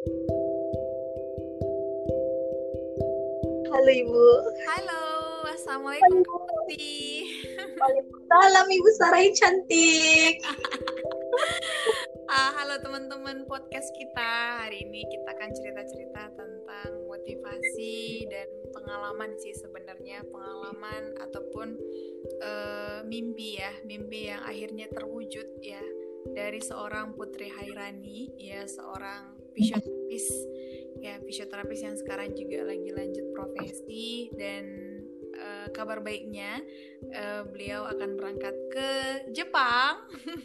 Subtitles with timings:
[0.00, 0.16] Halo
[3.92, 4.24] Ibu.
[4.64, 5.04] Halo,
[5.52, 7.28] Assalamualaikum Putri.
[7.76, 10.40] Waalaikumsalam Ibu Sarai cantik.
[12.30, 14.62] Ah, halo teman-teman podcast kita.
[14.62, 21.74] Hari ini kita akan cerita-cerita tentang motivasi dan pengalaman sih sebenarnya pengalaman ataupun
[22.38, 25.82] uh, mimpi ya, mimpi yang akhirnya terwujud ya
[26.30, 30.26] dari seorang Putri Hairani ya seorang fisioterapis
[31.00, 34.64] ya fisioterapis yang sekarang juga lagi lanjut profesi dan
[35.32, 36.60] uh, kabar baiknya
[37.16, 38.88] uh, beliau akan berangkat ke
[39.32, 40.04] Jepang.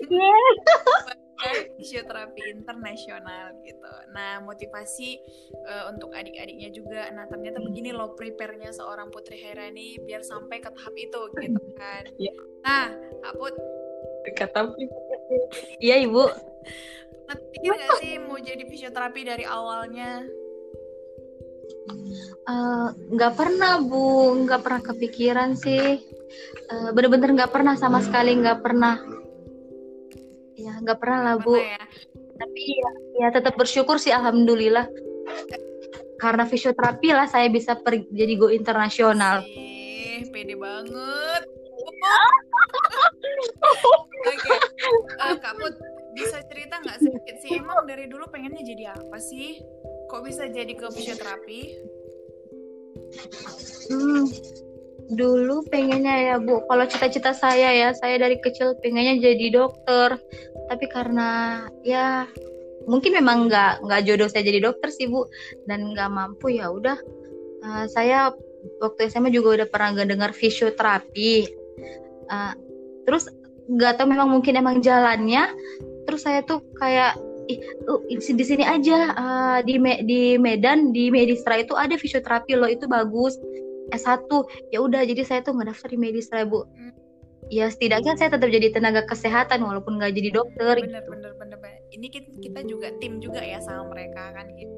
[1.77, 3.91] fisioterapi internasional gitu.
[4.16, 5.20] Nah, motivasi
[5.68, 7.12] uh, untuk adik-adiknya juga.
[7.12, 12.04] Nah, ternyata begini loh prepare-nya seorang Putri Herani biar sampai ke tahap itu gitu kan.
[12.16, 12.35] Yeah.
[12.63, 12.88] Nah,
[13.22, 13.55] Kak Put
[14.34, 14.74] kata
[15.77, 16.24] Iya, Ibu.
[17.25, 20.21] Pikir gak sih mau jadi fisioterapi dari awalnya?
[22.45, 24.37] Eh, nggak uh, pernah bu.
[24.45, 26.01] Nggak pernah kepikiran sih.
[26.70, 29.01] Uh, bener-bener nggak pernah sama sekali nggak pernah.
[30.54, 31.57] Ya nggak pernah lah bu.
[31.57, 31.82] Ya.
[32.35, 34.91] tapi ya, ya tetap bersyukur sih alhamdulillah.
[36.20, 39.39] Karena fisioterapi lah saya bisa pergi jadi go internasional.
[40.35, 41.43] Pede banget
[47.96, 49.63] dari dulu pengennya jadi apa sih?
[50.12, 51.62] Kok bisa jadi ke fisioterapi?
[53.88, 54.27] Hmm
[55.05, 56.66] dulu pengennya ya bu.
[56.66, 60.18] Kalau cita-cita saya ya saya dari kecil pengennya jadi dokter.
[60.66, 62.26] Tapi karena ya
[62.90, 65.29] mungkin memang nggak nggak jodoh saya jadi dokter sih bu.
[65.69, 66.97] Dan nggak mampu ya udah.
[67.62, 68.34] Uh, saya
[68.81, 71.50] waktu SMA juga udah pernah gak dengar fisioterapi.
[72.29, 72.53] Uh,
[73.06, 73.29] terus
[73.69, 75.53] nggak tahu memang mungkin emang jalannya.
[76.09, 77.18] Terus saya tuh kayak
[77.90, 82.69] uh, di sini aja uh, di Me di Medan di Medistra itu ada fisioterapi loh
[82.69, 83.38] itu bagus.
[83.94, 84.25] S1
[84.74, 86.66] ya udah jadi saya tuh ngedaftar di Medistra bu.
[86.66, 86.94] Hmm.
[87.53, 91.13] ya setidaknya saya tetap jadi tenaga kesehatan walaupun nggak jadi dokter bener, gitu.
[91.13, 91.78] bener bener bener.
[91.94, 92.07] Ini
[92.41, 94.73] kita juga tim juga ya sama mereka kan gitu.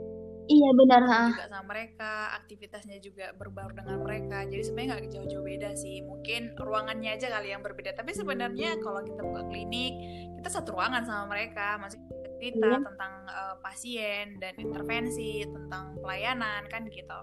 [0.47, 4.47] Iya benar juga sama mereka aktivitasnya juga berbaur dengan mereka.
[4.47, 5.99] Jadi sebenarnya nggak jauh-jauh beda sih.
[6.07, 7.91] Mungkin ruangannya aja kali yang berbeda.
[7.99, 9.93] Tapi sebenarnya kalau kita buka klinik
[10.39, 11.75] kita satu ruangan sama mereka.
[11.83, 11.99] Masih
[12.37, 12.79] cerita iya.
[12.79, 17.19] tentang uh, pasien dan intervensi tentang pelayanan kan gitu.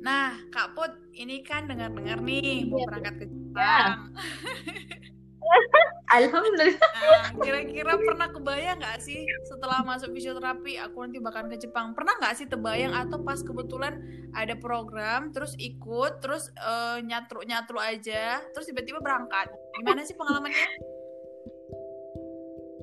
[0.00, 2.86] Nah, Kak Put, ini kan dengar-dengar nih mau iya.
[2.86, 3.96] berangkat ke Jepang.
[6.08, 6.80] Alhamdulillah.
[6.80, 11.92] Nah, kira-kira pernah kebayang nggak sih setelah masuk fisioterapi aku nanti bakal ke Jepang?
[11.92, 14.00] Pernah nggak sih terbayang atau pas kebetulan
[14.32, 19.52] ada program terus ikut terus uh, eh, nyatru nyatru aja terus tiba-tiba berangkat?
[19.76, 20.96] Gimana sih pengalamannya?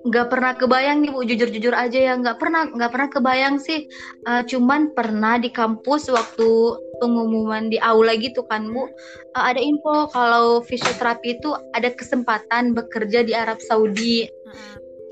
[0.05, 1.25] Nggak pernah kebayang nih bu.
[1.25, 3.89] Jujur jujur aja ya nggak pernah nggak pernah kebayang sih.
[4.29, 8.85] Uh, cuman pernah di kampus waktu pengumuman di aula gitu kan bu.
[9.33, 14.29] Uh, ada info kalau fisioterapi itu ada kesempatan bekerja di Arab Saudi.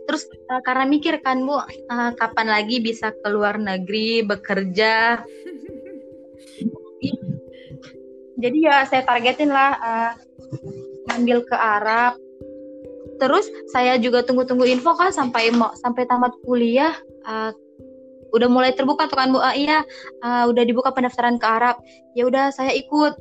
[0.06, 1.66] Terus uh, karena mikir kan bu uh,
[2.14, 5.18] kapan lagi bisa keluar negeri bekerja?
[8.44, 10.12] Jadi ya saya targetin lah uh,
[11.10, 12.20] ngambil ke Arab
[13.24, 16.92] terus saya juga tunggu-tunggu info kan sampai mau sampai tamat kuliah
[17.24, 17.56] uh,
[18.34, 19.40] udah mulai terbuka tuh kan bu.
[19.40, 19.86] Uh, iya
[20.26, 21.80] uh, udah dibuka pendaftaran ke Arab.
[22.18, 23.16] Ya udah saya ikut.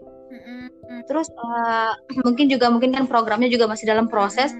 [1.06, 1.92] Terus uh,
[2.26, 4.50] mungkin juga mungkin kan programnya juga masih dalam proses.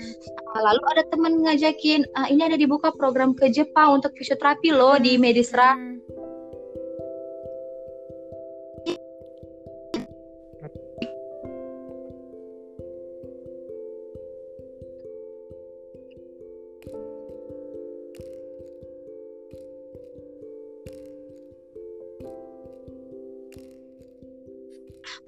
[0.53, 5.01] Uh, lalu ada teman ngajakin uh, ini ada dibuka program ke Jepang untuk fisioterapi loh
[5.01, 5.75] di Medisra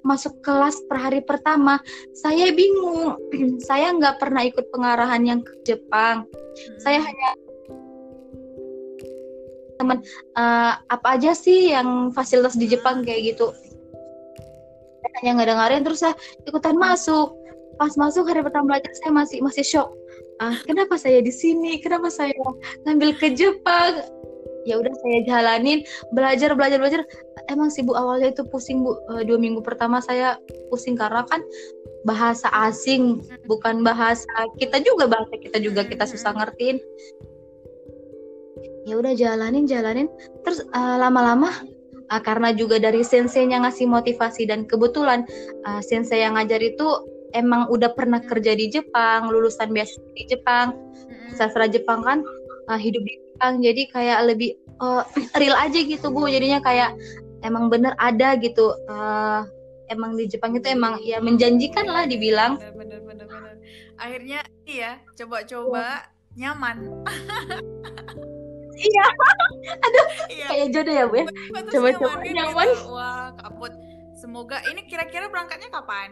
[0.04, 1.81] masuk kelas per hari pertama
[2.12, 3.16] saya bingung.
[3.69, 6.28] Saya nggak pernah ikut pengarahan yang ke Jepang.
[6.54, 6.78] Hmm.
[6.78, 7.31] saya hanya
[9.75, 9.98] teman
[10.38, 13.50] uh, apa aja sih yang fasilitas di Jepang kayak gitu.
[15.02, 16.14] Saya hanya nggak dengerin terus saya
[16.46, 17.34] ikutan masuk.
[17.75, 19.90] Pas masuk hari pertama belajar saya masih masih shock.
[20.38, 21.82] Ah kenapa saya di sini?
[21.82, 22.31] Kenapa saya
[22.87, 23.99] ngambil ke Jepang?
[24.64, 25.82] Ya udah saya jalanin.
[26.14, 27.02] Belajar belajar belajar
[27.52, 28.96] emang sih bu awalnya itu pusing bu.
[29.17, 30.38] Eh, dua minggu pertama saya
[30.69, 31.41] pusing karena kan
[32.05, 34.29] bahasa asing bukan bahasa
[34.61, 36.79] kita juga bahasa kita juga kita susah ngertiin.
[38.85, 40.12] Ya udah jalanin jalanin.
[40.44, 41.49] Terus uh, lama-lama
[42.12, 45.25] uh, karena juga dari sensei yang ngasih motivasi dan kebetulan
[45.64, 46.85] uh, sensei yang ngajar itu
[47.32, 50.76] emang udah pernah kerja di Jepang lulusan biasa di Jepang.
[51.35, 52.20] Sastra Jepang kan
[52.69, 53.64] uh, hidup di Jepang.
[53.64, 55.02] Jadi kayak lebih uh,
[55.40, 56.29] real aja gitu bu.
[56.29, 56.93] Jadinya kayak
[57.44, 58.73] emang bener ada gitu.
[58.88, 59.44] Uh,
[59.93, 62.56] emang di Jepang itu emang ya menjanjikan lah dibilang.
[62.56, 63.55] Bener bener bener,
[64.00, 66.50] akhirnya iya coba-coba ya.
[66.50, 66.76] nyaman.
[68.75, 69.06] Iya.
[69.87, 70.46] Aduh iya.
[70.50, 71.26] kayak jodoh ya bu ya?
[71.70, 72.69] Coba-coba nyaman, nyaman.
[72.75, 72.91] Gitu.
[72.91, 73.73] wah kaput
[74.19, 76.11] semoga ini kira-kira berangkatnya kapan?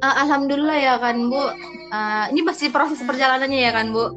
[0.00, 1.42] Uh, alhamdulillah ya kan bu.
[1.90, 4.12] Uh, ini masih proses perjalanannya ya kan bu.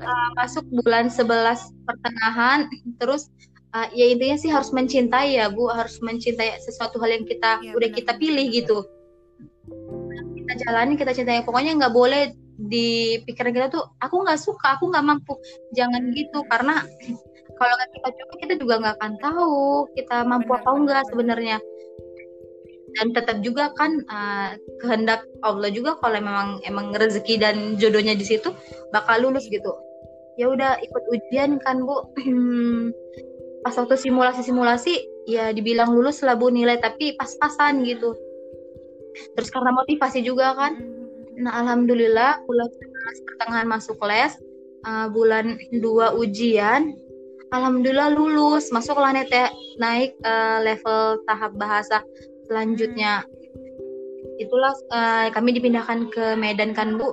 [0.00, 1.24] Uh, masuk bulan 11
[1.86, 2.66] pertengahan
[2.98, 3.30] terus
[3.74, 5.70] uh, ya intinya sih harus mencintai ya bu.
[5.70, 8.78] Harus mencintai sesuatu hal yang kita ya, udah benar, kita pilih gitu.
[10.36, 11.46] Kita jalani kita cintai.
[11.46, 15.34] Pokoknya nggak boleh di pikiran kita tuh aku nggak suka aku nggak mampu.
[15.74, 16.84] Jangan gitu karena
[17.56, 19.60] kalau nggak kita coba kita juga nggak akan tahu
[19.96, 21.58] kita mampu benar, apa enggak sebenarnya.
[22.98, 28.26] Dan tetap juga kan uh, kehendak Allah juga kalau memang emang rezeki dan jodohnya di
[28.26, 28.50] situ
[28.90, 29.70] bakal lulus gitu.
[30.34, 32.02] Ya udah ikut ujian kan bu
[33.60, 34.94] pas waktu simulasi-simulasi
[35.28, 38.16] ya dibilang lulus lah bu nilai tapi pas-pasan gitu.
[39.36, 40.80] Terus karena motivasi juga kan.
[41.36, 42.68] Nah alhamdulillah bulan
[43.26, 44.32] pertengahan masuk les
[44.84, 46.96] uh, bulan dua ujian
[47.52, 48.72] alhamdulillah lulus.
[48.72, 52.00] Masuk ya naik uh, level tahap bahasa
[52.48, 53.26] selanjutnya.
[54.40, 57.12] Itulah uh, kami dipindahkan ke Medan kan bu?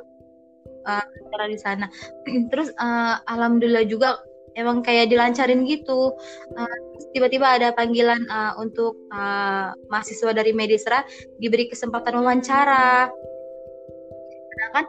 [0.87, 1.03] Uh,
[1.51, 1.91] di sana.
[2.51, 4.15] Terus uh, alhamdulillah juga
[4.57, 6.11] emang kayak dilancarin gitu.
[6.57, 6.77] Uh,
[7.13, 11.05] tiba-tiba ada panggilan uh, untuk uh, mahasiswa dari Medisra
[11.37, 13.07] diberi kesempatan wawancara.
[14.57, 14.85] Sedangkan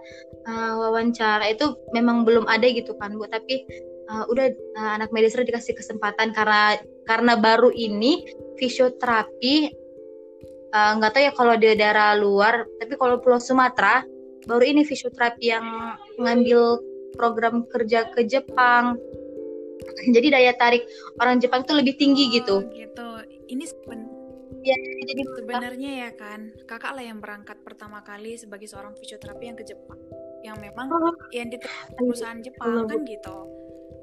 [0.49, 3.29] uh, wawancara itu memang belum ada gitu kan bu.
[3.29, 3.69] Tapi
[4.09, 4.49] uh, udah
[4.81, 8.25] uh, anak Medisra dikasih kesempatan karena karena baru ini
[8.57, 9.71] fisioterapi
[10.69, 14.05] nggak uh, tahu ya kalau di daerah luar tapi kalau Pulau Sumatera
[14.45, 15.65] baru ini fisioterapi yang
[16.21, 16.81] ngambil
[17.17, 19.01] program kerja ke Jepang
[20.17, 20.87] jadi daya tarik
[21.19, 22.65] orang Jepang itu lebih tinggi gitu.
[22.65, 23.09] Oh, gitu.
[23.49, 24.19] Ini seben
[24.63, 24.77] ya,
[25.07, 29.65] jadi sebenarnya ya kan, kakak lah yang berangkat pertama kali sebagai seorang fisioterapi yang ke
[29.65, 29.99] Jepang,
[30.45, 31.15] yang memang oh.
[31.33, 31.57] yang di
[31.97, 32.89] perusahaan Jepang oh.
[32.89, 33.39] kan gitu.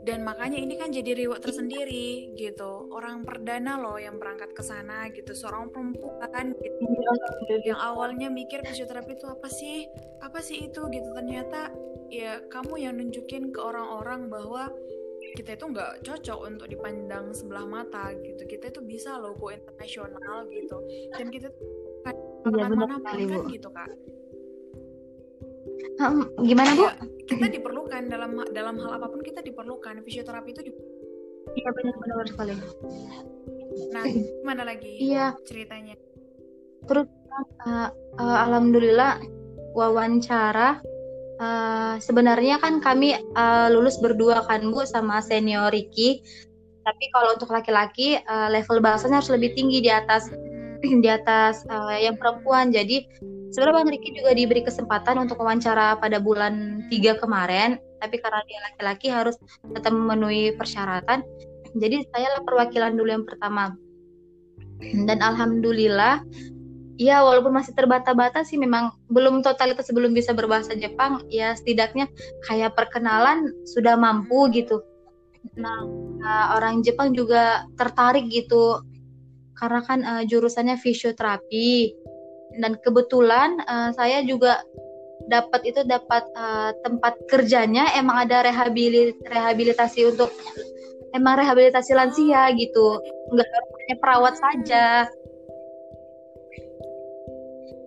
[0.05, 2.93] Dan makanya ini kan jadi reward tersendiri gitu.
[2.93, 6.85] Orang perdana loh yang berangkat ke sana gitu, seorang perempuan gitu.
[7.49, 9.89] Iya, yang awalnya mikir fisioterapi itu apa sih?
[10.21, 11.09] Apa sih itu gitu.
[11.09, 11.73] Ternyata
[12.13, 14.69] ya kamu yang nunjukin ke orang-orang bahwa
[15.33, 18.45] kita itu nggak cocok untuk dipandang sebelah mata gitu.
[18.45, 20.77] Kita itu bisa loh go internasional gitu.
[21.17, 21.49] Dan kita
[22.05, 23.89] iya, mana pun kan gitu kak.
[25.95, 26.83] Hmm, gimana bu?
[26.85, 26.93] Ya,
[27.25, 30.03] kita diperlukan dalam dalam hal apa pun kita diperlukan.
[30.05, 30.61] Fisioterapi itu
[31.55, 32.53] iya benar-benar sekali.
[33.91, 35.33] Nah gimana lagi iya.
[35.47, 35.95] ceritanya?
[36.85, 37.07] Terus
[37.65, 37.89] uh,
[38.19, 39.23] uh, alhamdulillah
[39.73, 40.79] wawancara
[41.35, 46.23] Uh, sebenarnya kan kami uh, lulus berdua kan Bu sama senior Ricky.
[46.85, 50.31] Tapi kalau untuk laki-laki uh, level bahasanya harus lebih tinggi di atas
[51.03, 52.71] di atas uh, yang perempuan.
[52.71, 53.03] Jadi
[53.51, 58.59] sebenarnya Bang Ricky juga diberi kesempatan untuk wawancara pada bulan 3 kemarin, tapi karena dia
[58.71, 59.35] laki-laki harus
[59.75, 61.25] tetap memenuhi persyaratan.
[61.75, 63.75] Jadi saya perwakilan dulu yang pertama.
[64.79, 66.23] Dan alhamdulillah
[66.95, 72.07] ya walaupun masih terbata-bata sih memang belum totalitas sebelum bisa berbahasa Jepang ya setidaknya
[72.47, 74.79] kayak perkenalan sudah mampu gitu.
[75.59, 75.85] Nah,
[76.19, 78.81] nah orang Jepang juga tertarik gitu
[79.59, 81.95] karena kan uh, jurusannya fisioterapi.
[82.55, 84.63] Dan kebetulan uh, saya juga
[85.27, 90.31] dapat itu dapat uh, tempat kerjanya emang ada rehabilit rehabilitasi untuk
[91.11, 93.03] emang rehabilitasi lansia gitu.
[93.35, 95.11] Nggak hanya perawat saja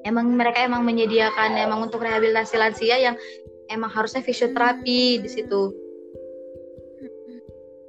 [0.07, 3.17] emang mereka emang menyediakan emang untuk rehabilitasi lansia yang
[3.73, 5.73] emang harusnya fisioterapi di situ.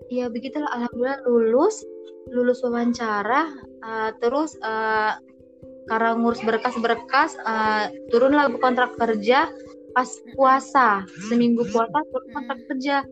[0.10, 0.70] Ya begitulah.
[0.74, 1.86] Alhamdulillah lulus
[2.30, 3.50] lulus wawancara
[3.82, 5.18] uh, terus uh,
[5.90, 9.50] karena ngurus berkas-berkas uh, turunlah kontrak kerja
[9.94, 11.06] pas puasa.
[11.30, 13.06] Seminggu puasa turun kontrak kerja.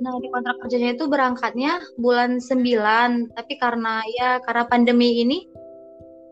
[0.00, 5.48] Nah di kontrak kerjanya itu berangkatnya bulan 9 tapi karena ya karena pandemi ini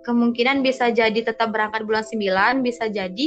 [0.04, 3.26] kemungkinan bisa jadi tetap berangkat bulan 9 bisa jadi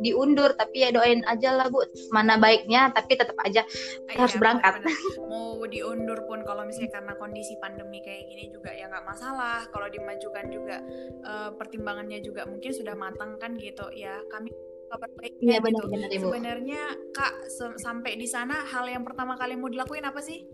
[0.00, 0.54] diundur.
[0.54, 1.82] Tapi ya doain aja lah bu.
[2.12, 4.82] Mana baiknya tapi tetap aja iya, harus berangkat.
[4.82, 4.92] bener.
[4.92, 5.28] -bener.
[5.30, 9.64] mau diundur pun kalau misalnya karena kondisi pandemi kayak gini juga ya nggak masalah.
[9.72, 10.76] Kalau dimajukan juga
[11.24, 13.88] uh, pertimbangannya juga mungkin sudah matang kan gitu.
[13.94, 14.52] Ya kami
[14.94, 17.34] kabar baiknya ya, benar, gitu benar, sebenarnya kak
[17.82, 20.38] sampai di sana hal yang pertama kali mau dilakuin apa sih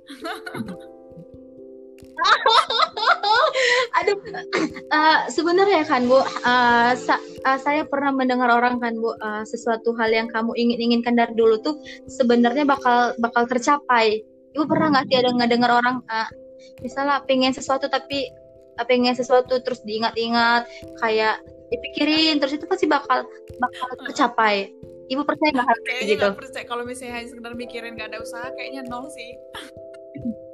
[4.01, 4.17] Aduh,
[4.93, 9.95] uh, sebenarnya kan Bu, uh, sa uh, saya pernah mendengar orang kan Bu, uh, sesuatu
[9.99, 14.23] hal yang kamu ingin inginkan dari dulu tuh sebenarnya bakal bakal tercapai.
[14.57, 16.29] Ibu pernah nggak sih ada ngedengar orang, uh,
[16.83, 18.31] misalnya pengen sesuatu tapi
[18.79, 20.67] uh, pengen sesuatu terus diingat-ingat,
[20.99, 23.27] kayak dipikirin terus itu pasti bakal
[23.59, 24.75] bakal tercapai.
[25.11, 26.27] Ibu percaya nggak hal gitu?
[26.39, 29.35] percaya kalau misalnya hanya sekedar mikirin nggak ada usaha, kayaknya nol sih.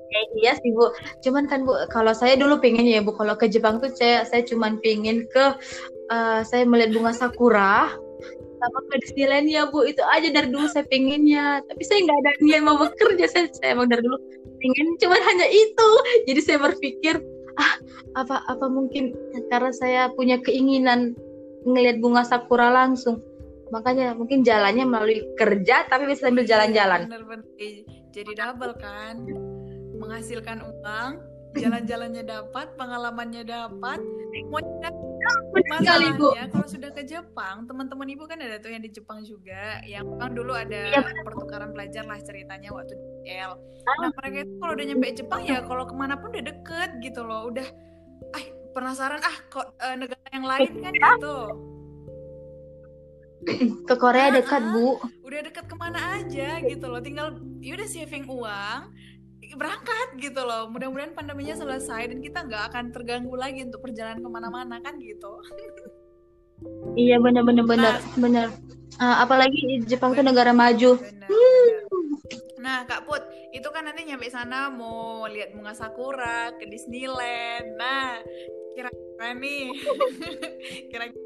[0.06, 3.50] Eh, iya sih bu, cuman kan bu, kalau saya dulu pengen ya bu, kalau ke
[3.50, 5.44] Jepang tuh saya saya cuman pengen ke,
[6.14, 7.90] uh, saya melihat bunga sakura,
[8.62, 11.58] sama ke Disneyland ya bu, itu aja dari dulu saya pengennya.
[11.66, 14.16] Tapi saya nggak ada niat mau bekerja, saya saya emang dari dulu
[14.62, 15.90] pengen, cuman hanya itu.
[16.30, 17.14] Jadi saya berpikir,
[17.58, 17.74] ah
[18.14, 19.10] apa apa mungkin
[19.50, 21.18] karena saya punya keinginan
[21.66, 23.18] ngelihat bunga sakura langsung,
[23.74, 27.10] makanya mungkin jalannya melalui kerja tapi bisa sambil jalan-jalan.
[28.14, 29.28] Jadi double kan
[30.06, 31.10] menghasilkan uang
[31.62, 33.98] jalan-jalannya dapat pengalamannya dapat.
[34.52, 34.60] Mau
[35.66, 40.06] masalahnya kalau sudah ke Jepang teman-teman ibu kan ada tuh yang di Jepang juga yang
[40.20, 42.94] kan dulu ada ya, pertukaran pelajar lah ceritanya waktu
[43.24, 43.58] di L.
[44.02, 47.24] Nah mereka itu kalau udah nyampe Jepang ya kalau ke mana pun udah deket gitu
[47.24, 47.66] loh udah
[48.36, 48.44] ah
[48.76, 50.92] penasaran ah kok uh, negara yang lain kan?
[50.94, 51.38] Gitu.
[53.86, 55.00] Ke Korea dekat bu.
[55.24, 57.34] Udah dekat ke mana aja gitu loh tinggal
[57.64, 58.92] yaudah saving uang
[59.54, 60.66] berangkat gitu loh.
[60.72, 65.38] Mudah-mudahan pandeminya selesai dan kita nggak akan terganggu lagi untuk perjalanan ke mana-mana kan gitu.
[66.96, 68.48] Iya benar-benar benar nah, benar
[68.96, 70.96] uh, apalagi Jepang itu negara maju.
[70.96, 71.80] bener, bener.
[72.56, 73.20] nah kak Put
[73.52, 77.76] itu kan nanti nyampe sana mau lihat bunga sakura ke Disneyland.
[77.76, 78.24] Nah
[78.72, 79.64] kira-kira nih
[80.92, 81.24] kira-kira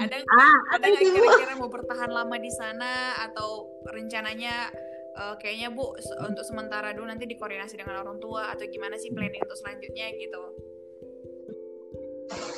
[0.00, 4.72] ada ah, ada kira-kira mau bertahan lama di sana atau rencananya
[5.16, 9.42] uh, kayaknya bu untuk sementara dulu nanti dikoordinasi dengan orang tua atau gimana sih planning
[9.42, 10.42] untuk selanjutnya gitu.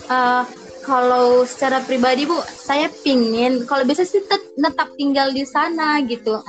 [0.08, 0.42] Uh,
[0.82, 4.24] kalau secara pribadi bu saya pingin kalau bisa sih
[4.58, 6.40] tetap tinggal di sana gitu.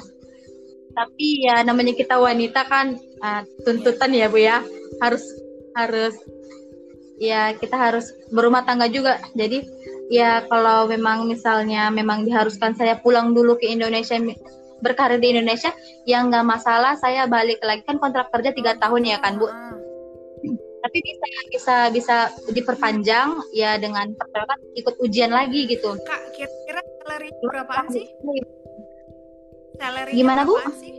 [0.96, 4.66] Tapi ya namanya kita wanita kan uh, tuntutan ya bu ya.
[5.00, 5.24] Harus
[5.78, 6.16] harus
[7.20, 9.20] ya kita harus berumah tangga juga.
[9.36, 9.64] Jadi
[10.10, 14.18] ya kalau memang misalnya memang diharuskan saya pulang dulu ke Indonesia
[14.80, 15.72] berkarir di Indonesia
[16.08, 17.84] yang nggak masalah saya balik lagi.
[17.86, 19.48] Kan kontrak kerja tiga tahun ya kan bu?
[20.80, 22.16] Tapi bisa bisa bisa
[22.56, 26.00] diperpanjang ya dengan persyaratan ikut ujian lagi gitu.
[26.08, 28.08] Kak kira-kira salary berapaan sih.
[29.80, 30.56] salary gimana bu?
[30.80, 30.94] sih?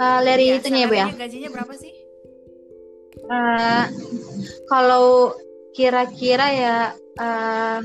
[0.00, 1.06] Uh, Leri ya, itunya ya bu ya?
[1.12, 1.92] gajinya berapa sih?
[3.30, 3.84] Uh,
[4.66, 5.36] kalau
[5.76, 6.76] kira-kira ya
[7.20, 7.78] uh,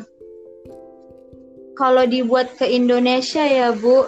[1.75, 4.07] kalau dibuat ke Indonesia ya Bu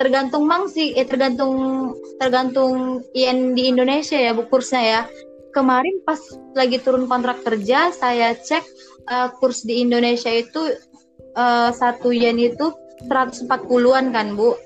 [0.00, 1.54] tergantung mang sih eh tergantung
[2.18, 5.02] tergantung IN di Indonesia ya Bu kursnya ya.
[5.54, 6.18] Kemarin pas
[6.58, 8.64] lagi turun kontrak kerja saya cek
[9.06, 10.74] uh, kurs di Indonesia itu
[11.38, 12.74] uh, satu yen itu
[13.06, 14.58] 140-an kan Bu.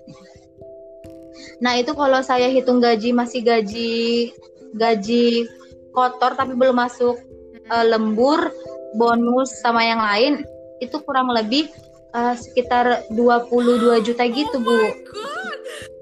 [1.61, 4.33] Nah itu kalau saya hitung gaji masih gaji
[4.81, 5.45] gaji
[5.93, 7.21] kotor tapi belum masuk
[7.69, 8.49] uh, lembur
[8.97, 10.41] bonus sama yang lain
[10.81, 11.69] itu kurang lebih
[12.15, 14.73] uh, sekitar 22 juta gitu bu.
[14.73, 14.87] Oh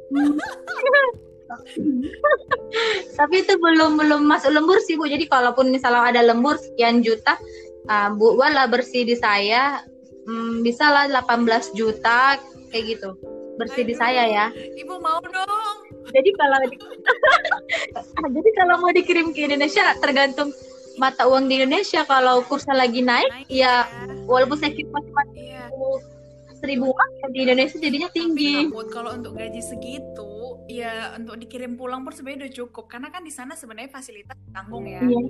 [3.19, 5.09] Tapi itu belum belum masuk lembur sih bu.
[5.09, 7.39] Jadi kalaupun misalnya ada lembur sekian juta,
[7.91, 9.83] uh, bu wala bersih di saya
[10.27, 12.37] um, bisa lah 18 juta
[12.71, 13.17] kayak gitu
[13.57, 14.47] bersih Aduh, di saya ya.
[14.53, 15.77] Ibu mau dong.
[16.13, 16.59] Jadi kalau
[18.37, 20.53] jadi kalau mau dikirim ke Indonesia tergantung
[20.97, 25.56] mata uang di Indonesia kalau kursnya lagi naik, naik ya, ya walaupun saya kira masih.
[26.67, 28.55] Seribu ya di Indonesia jadinya tinggi.
[28.67, 30.35] Tapi kalau untuk gaji segitu,
[30.67, 34.91] ya untuk dikirim pulang pun sebenarnya udah cukup karena kan di sana sebenarnya fasilitas tanggung
[34.91, 35.01] ya.
[35.01, 35.21] Iya.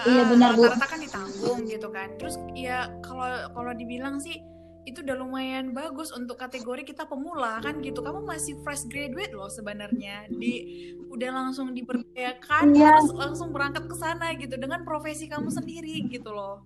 [0.00, 0.64] Uh, iya benar bu.
[0.64, 2.08] Rata-rata kan ditanggung gitu kan.
[2.16, 4.40] Terus ya kalau kalau dibilang sih
[4.88, 9.52] itu udah lumayan bagus untuk kategori kita pemula kan gitu kamu masih fresh graduate loh
[9.52, 12.96] sebenarnya di udah langsung diberdayakan yeah.
[12.96, 16.64] terus langsung berangkat ke sana gitu dengan profesi kamu sendiri gitu loh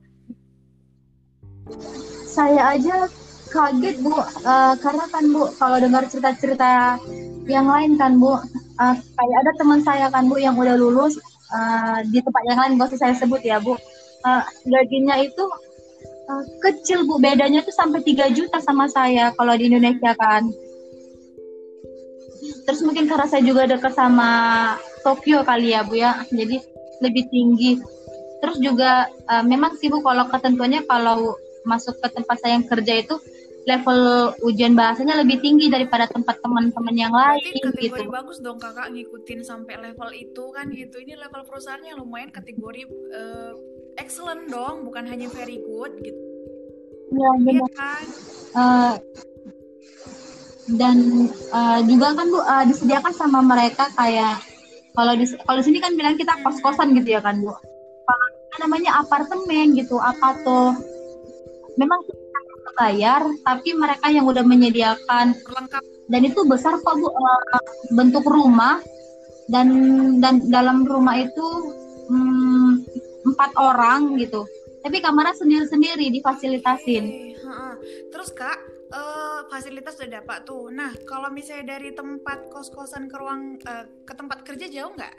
[2.28, 3.08] saya aja
[3.54, 4.18] kaget bu.
[4.42, 6.98] Uh, karena kan bu kalau dengar cerita-cerita
[7.46, 8.42] yang lain kan bu.
[8.74, 11.14] Uh, kayak ada teman saya kan bu yang udah lulus
[11.54, 13.78] uh, di tempat yang lain gak saya sebut ya bu.
[14.26, 15.44] Uh, gajinya itu
[16.26, 17.22] uh, kecil bu.
[17.22, 20.50] Bedanya tuh sampai 3 juta sama saya kalau di Indonesia kan.
[22.64, 24.30] Terus mungkin karena saya juga dekat sama
[25.06, 26.26] Tokyo kali ya bu ya.
[26.34, 26.58] Jadi
[26.98, 27.78] lebih tinggi.
[28.42, 32.94] Terus juga uh, memang sih bu kalau ketentuannya kalau masuk ke tempat saya yang kerja
[33.00, 33.16] itu
[33.64, 38.12] level ujian bahasanya lebih tinggi daripada tempat teman-teman yang lain Berarti gitu.
[38.12, 41.00] bagus dong kakak ngikutin sampai level itu kan gitu.
[41.00, 42.84] Ini level perusahaannya lumayan kategori
[43.16, 43.52] uh,
[43.96, 46.20] excellent dong, bukan hanya very good gitu.
[47.08, 47.70] Iya benar.
[47.72, 48.04] kan?
[48.54, 48.94] Uh,
[50.76, 54.40] dan uh, juga kan bu uh, disediakan sama mereka kayak
[54.96, 57.52] kalau di kalau sini kan bilang kita kos kosan gitu ya kan bu
[58.04, 58.26] kalau
[58.64, 60.72] namanya apartemen gitu apa tuh
[61.78, 65.34] memang kita bayar tapi mereka yang udah menyediakan.
[65.34, 65.82] Lengkap.
[66.10, 67.08] Dan itu besar kok bu.
[67.08, 67.60] Uh,
[67.94, 68.82] bentuk rumah.
[69.44, 69.68] Dan
[70.24, 71.46] dan dalam rumah itu
[72.08, 72.80] um,
[73.28, 74.48] empat orang gitu.
[74.80, 77.34] Tapi kamarnya sendiri sendiri difasilitasin
[78.14, 78.58] terus kak
[78.94, 80.70] uh, fasilitas udah dapat tuh.
[80.72, 85.14] Nah, kalau misalnya dari tempat kos-kosan ke ruang uh, ke tempat kerja jauh nggak?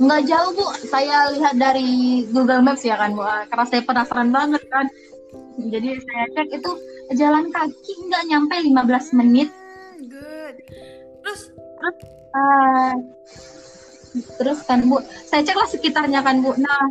[0.00, 4.30] Nggak jauh bu, saya lihat dari Google Maps ya kan bu, ah, karena saya penasaran
[4.32, 4.86] banget kan.
[5.58, 6.70] Jadi saya cek itu
[7.18, 9.48] jalan kaki nggak nyampe 15 menit.
[9.52, 10.56] Hmm, good.
[11.20, 11.40] Terus?
[11.52, 11.96] Terus,
[12.32, 12.94] uh,
[14.40, 16.56] terus kan bu, saya cek lah sekitarnya kan bu.
[16.56, 16.82] Nah,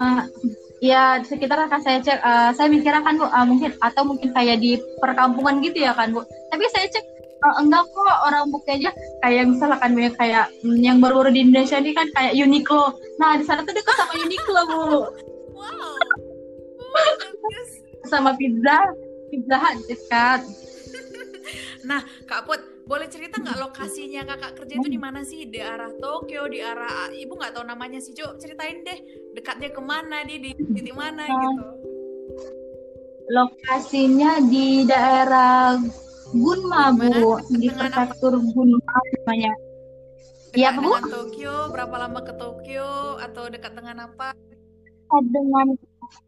[0.00, 0.22] uh,
[0.84, 4.60] Ya sekitar akan saya cek, uh, saya mikirkan kan bu, uh, mungkin atau mungkin kayak
[4.60, 6.20] di perkampungan gitu ya kan bu.
[6.52, 8.90] Tapi saya cek uh, enggak kok orang bukti aja
[9.20, 12.96] kayak misalkan kayak mm, yang baru-baru di Indonesia ini kan kayak Uniqlo.
[13.20, 14.76] Nah di sana tuh dekat sama Uniqlo bu.
[15.56, 15.92] Wow.
[18.12, 18.78] sama pizza,
[19.28, 20.40] pizza hut dekat.
[21.88, 25.90] nah Kak Put, boleh cerita nggak lokasinya kakak kerja itu di mana sih di arah
[25.98, 28.98] Tokyo di arah ibu nggak tahu namanya sih cok ceritain deh
[29.34, 31.64] dekatnya ke mana di di titik mana gitu
[33.26, 35.82] lokasinya di daerah
[36.34, 37.38] Gunma bu.
[37.52, 39.52] Di prefektur Gunma namanya.
[40.56, 40.96] Iya bu?
[41.04, 41.68] Tokyo?
[41.68, 43.20] Berapa lama ke Tokyo?
[43.20, 44.32] Atau dekat dengan apa?
[44.32, 45.66] Dekat dengan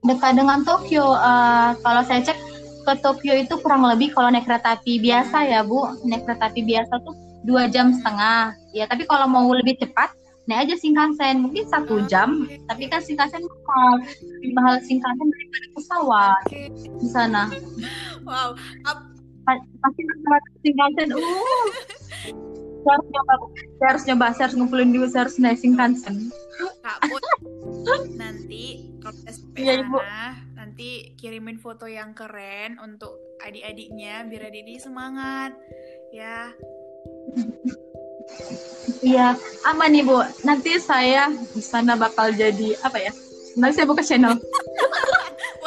[0.05, 1.17] dekat dengan Tokyo.
[1.17, 2.39] Uh, kalau saya cek
[2.85, 6.65] ke Tokyo itu kurang lebih kalau naik kereta api biasa ya Bu, naik kereta api
[6.65, 8.53] biasa tuh dua jam setengah.
[8.77, 10.13] Ya tapi kalau mau lebih cepat,
[10.45, 11.41] naik aja Shinkansen.
[11.41, 12.49] Mungkin satu jam.
[12.69, 14.05] Tapi kan Shinkansen mahal,
[14.41, 16.43] lebih mahal Shinkansen daripada pesawat
[17.01, 17.49] di sana.
[18.29, 18.61] Wow,
[19.57, 21.09] pasti pesawat Shinkansen.
[21.15, 21.23] Uh,
[22.85, 23.35] saya harus nyoba,
[23.79, 26.17] saya harus nyoba, saya harus ngumpulin dulu, saya harus naik Shinkansen.
[26.59, 26.99] Kak
[28.19, 29.19] nanti kalau
[29.57, 29.99] iya, Ibu
[30.59, 35.55] nanti kirimin foto yang keren untuk adik-adiknya biar adik-adik semangat
[36.13, 36.53] ya
[39.01, 39.33] Iya,
[39.65, 40.21] aman nih Bu.
[40.45, 43.13] Nanti saya di sana bakal jadi apa ya?
[43.57, 44.37] Nanti saya buka channel.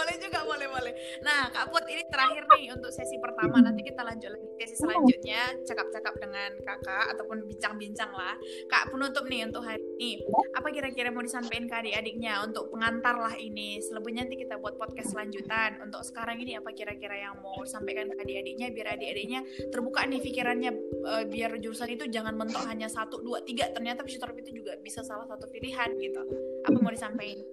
[1.21, 3.62] Nah, Kak Put, ini terakhir nih untuk sesi pertama.
[3.62, 8.34] Nanti kita lanjut lagi sesi selanjutnya, cakap-cakap dengan kakak ataupun bincang-bincang lah.
[8.65, 10.25] Kak, penutup nih untuk hari ini.
[10.57, 13.77] Apa kira-kira mau disampaikan ke adik-adiknya untuk pengantar lah ini?
[13.86, 15.77] Selebihnya nanti kita buat podcast selanjutan.
[15.86, 20.71] Untuk sekarang ini apa kira-kira yang mau sampaikan ke adik-adiknya biar adik-adiknya terbuka nih pikirannya
[21.05, 23.69] uh, biar jurusan itu jangan mentok hanya satu, dua, tiga.
[23.69, 26.21] Ternyata fisioterapi itu juga bisa salah satu pilihan gitu.
[26.65, 27.45] Apa mau disampaikan?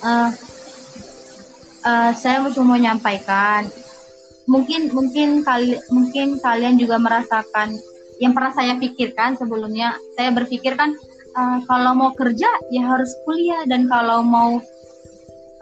[0.00, 0.32] Uh,
[1.86, 3.68] uh, saya cuma mau menyampaikan
[4.44, 7.80] mungkin mungkin kali mungkin kalian juga merasakan
[8.22, 9.98] yang pernah saya pikirkan sebelumnya.
[10.14, 10.94] Saya berpikir kan
[11.34, 13.66] uh, kalau mau kerja ya harus kuliah.
[13.66, 14.62] Dan kalau mau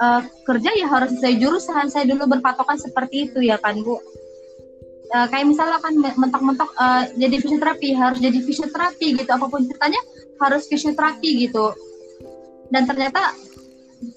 [0.02, 1.88] uh, kerja ya harus saya jurusan.
[1.88, 3.96] Saya dulu berpatokan seperti itu ya kan bu?
[5.12, 9.30] Uh, kayak misalnya kan mentok-mentok uh, jadi fisioterapi harus jadi fisioterapi gitu.
[9.32, 10.00] Apa pun ceritanya
[10.40, 11.72] harus fisioterapi gitu.
[12.72, 13.36] Dan ternyata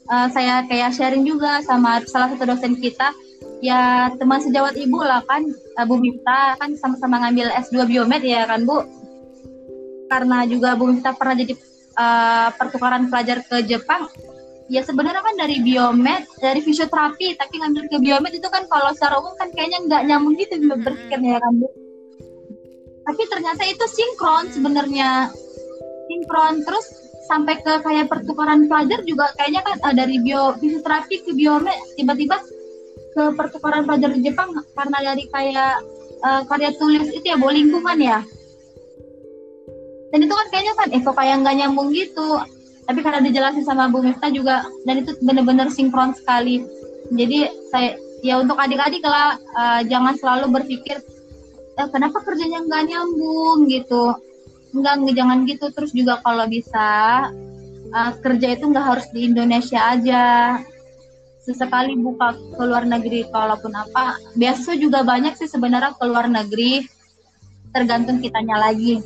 [0.09, 3.11] uh, saya kayak sharing juga sama salah satu dosen kita.
[3.63, 8.45] Ya teman sejawat ibu lah kan uh, Bu Mifta kan sama-sama ngambil S2 biomed ya
[8.45, 8.83] kan Bu?
[10.11, 11.53] Karena juga Bu Mifta pernah jadi
[11.97, 14.09] uh, pertukaran pelajar ke Jepang.
[14.65, 19.21] Ya sebenarnya kan dari biomed dari fisioterapi tapi ngambil ke biomed itu kan kalau secara
[19.21, 21.69] umum kan kayaknya nggak nyambung gitu berpikirnya ya kan Bu?
[23.05, 25.29] Tapi ternyata itu sinkron sebenarnya.
[26.09, 31.31] Sinkron terus sampai ke kayak pertukaran pelajar juga kayaknya kan uh, dari bio fisioterapi ke
[31.33, 32.37] biomed tiba-tiba
[33.15, 35.75] ke pertukaran pelajar di Jepang karena dari kayak
[36.21, 38.19] uh, karya tulis itu ya bawa lingkungan ya.
[40.11, 42.39] Dan itu kan kayaknya kan eh kok kayak nggak nyambung gitu.
[42.85, 46.61] Tapi karena dijelasin sama Bu Miftah juga dan itu benar-benar sinkron sekali.
[47.09, 51.01] Jadi saya ya untuk adik-adik lah uh, jangan selalu berpikir
[51.75, 53.65] eh, kenapa kerjanya nggak nyambung?
[53.71, 54.13] gitu
[54.75, 55.71] enggak jangan gitu.
[55.71, 56.87] Terus juga kalau bisa
[57.95, 60.23] uh, kerja itu nggak harus di Indonesia aja.
[61.45, 64.19] Sesekali buka ke luar negeri kalaupun apa.
[64.35, 66.83] Biasa juga banyak sih sebenarnya ke luar negeri.
[67.71, 68.99] Tergantung kitanya lagi.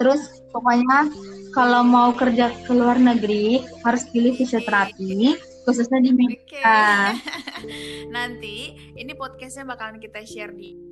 [0.00, 1.08] Terus pokoknya
[1.54, 6.18] kalau mau kerja ke luar negeri harus pilih fisioterapi khususnya di Oke.
[6.18, 7.14] media.
[8.16, 10.91] Nanti ini podcastnya bakalan kita share di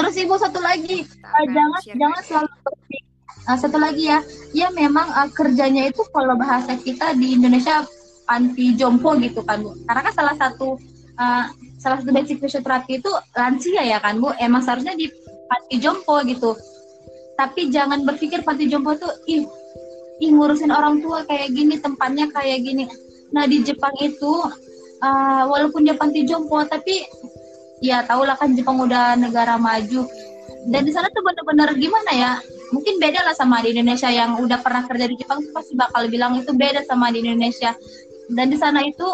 [0.00, 2.28] Terus ibu satu lagi, uh, akan jangan share jangan lagi.
[2.28, 3.02] selalu berpikir.
[3.40, 4.18] Uh, satu lagi ya,
[4.56, 7.84] ya memang uh, kerjanya itu kalau bahasa kita di Indonesia
[8.30, 9.76] anti jompo gitu kan bu.
[9.84, 10.80] Karena kan salah satu
[11.20, 11.44] uh,
[11.80, 14.32] salah satu basic fisioterapi itu lansia ya kan bu.
[14.40, 15.10] Emang seharusnya di
[15.50, 16.56] panti jompo gitu.
[17.36, 19.44] Tapi jangan berpikir panti jompo tuh ih,
[20.20, 22.88] ih ngurusin orang tua kayak gini, tempatnya kayak gini.
[23.36, 24.48] Nah di Jepang itu
[25.04, 27.04] uh, walaupun dia panti jompo tapi
[27.80, 30.06] ya tau lah kan Jepang udah negara maju.
[30.68, 32.32] Dan di sana tuh bener-bener gimana ya?
[32.70, 36.06] Mungkin beda lah sama di Indonesia yang udah pernah kerja di Jepang tuh pasti bakal
[36.12, 37.72] bilang itu beda sama di Indonesia.
[38.30, 39.08] Dan di sana itu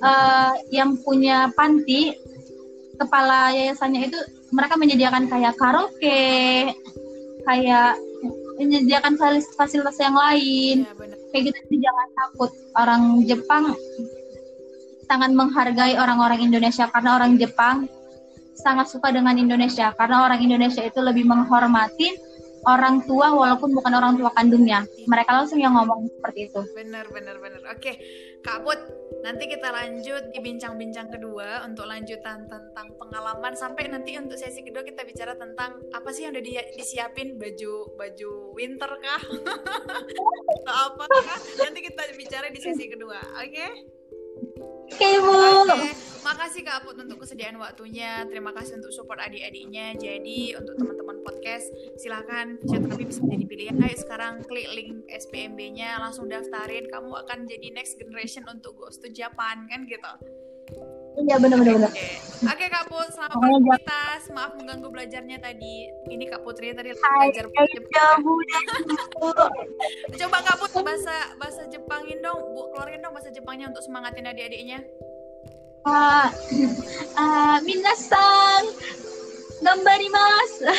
[0.00, 2.14] eh, yang punya panti
[2.94, 4.18] kepala yayasannya itu
[4.54, 6.70] mereka menyediakan kayak karaoke
[7.42, 7.98] kayak
[8.54, 10.86] menyediakan fasil- fasilitas yang lain.
[10.86, 13.64] Ya kayak gitu jadi jangan takut orang Jepang
[15.10, 17.90] sangat menghargai orang-orang Indonesia karena orang Jepang
[18.54, 22.14] sangat suka dengan Indonesia karena orang Indonesia itu lebih menghormati
[22.64, 24.88] orang tua walaupun bukan orang tua kandungnya.
[25.04, 26.60] Mereka langsung yang ngomong seperti itu.
[26.72, 27.60] Benar benar benar.
[27.76, 28.00] Oke
[28.40, 28.80] kak Put
[29.24, 34.84] nanti kita lanjut di bincang-bincang kedua untuk lanjutan tentang pengalaman sampai nanti untuk sesi kedua
[34.84, 39.22] kita bicara tentang apa sih yang udah di- disiapin baju baju winter kah?
[40.64, 41.40] Atau apa kah?
[41.60, 43.93] Nanti kita bicara di sesi kedua oke
[44.92, 45.34] oke bu
[46.24, 48.24] makasih Kak Put untuk kesediaan waktunya.
[48.24, 49.92] Terima kasih untuk support adik-adiknya.
[49.94, 51.68] Jadi untuk teman-teman podcast,
[52.00, 53.76] silahkan fisioterapi bisa menjadi pilihan.
[53.84, 56.88] Ayo sekarang klik link SPMB-nya, langsung daftarin.
[56.88, 60.12] Kamu akan jadi next generation untuk goes to Japan kan gitu.
[61.18, 61.90] Iya bener-bener bener.
[61.94, 62.06] Oke,
[62.44, 64.22] Oke Kak Put, selamat beraktivitas.
[64.34, 65.88] Maaf mengganggu belajarnya tadi.
[66.10, 68.18] Ini Kak Putri tadi Hai, belajar iya, Jepang.
[70.20, 74.84] Coba Kak Put bahasa bahasa Jepangin dong, Bu, keluarin dong bahasa Jepangnya untuk semangatin adik-adiknya.
[75.84, 76.32] Ah,
[77.20, 78.64] ah, minasan
[79.64, 80.68] gambarimasu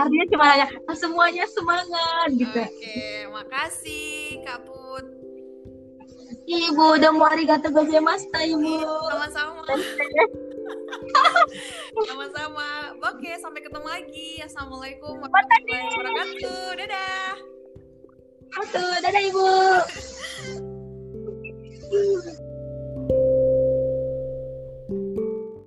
[0.00, 5.19] artinya cuma "Ah, semuanya semangat gitu Oke, makasih Kak Put.
[6.50, 9.62] Ibu udah mau arigato gozaimashita ibu Iya, Sama-sama.
[12.10, 12.66] Sama-sama.
[13.10, 14.42] Oke, sampai ketemu lagi.
[14.42, 16.74] Assalamualaikum warahmatullahi wabarakatuh.
[16.78, 17.34] Dadah.
[19.00, 19.46] Dadah ibu